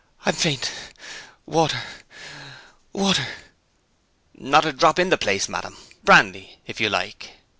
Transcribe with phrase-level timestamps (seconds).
[0.25, 0.71] "I'm faint
[1.45, 1.79] water!
[2.91, 3.27] water!"
[4.33, 5.77] "Not a drop in the place, ma'am!
[6.03, 7.33] Brandy, if you like?"